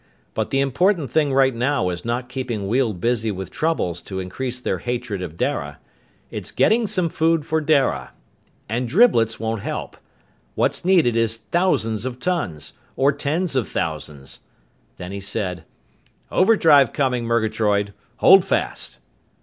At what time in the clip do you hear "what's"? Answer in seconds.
10.55-10.83